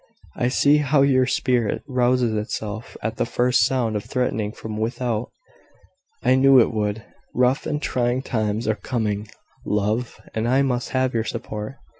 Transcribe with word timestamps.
"I 0.35 0.47
see 0.47 0.77
how 0.77 1.03
your 1.03 1.27
spirit 1.27 1.83
rouses 1.87 2.33
itself 2.33 2.97
at 3.03 3.17
the 3.17 3.23
first 3.27 3.63
sound 3.63 3.95
of 3.95 4.03
threatening 4.03 4.51
from 4.51 4.79
without. 4.79 5.29
I 6.23 6.33
knew 6.33 6.59
it 6.59 6.73
would. 6.73 7.03
Rough 7.35 7.67
and 7.67 7.79
trying 7.79 8.23
times 8.23 8.67
are 8.67 8.73
coming, 8.73 9.27
love, 9.63 10.19
and 10.33 10.47
I 10.49 10.63
must 10.63 10.89
have 10.89 11.13
your 11.13 11.23
support. 11.25 11.75